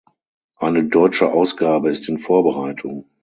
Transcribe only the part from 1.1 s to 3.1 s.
Ausgabe ist in Vorbereitung.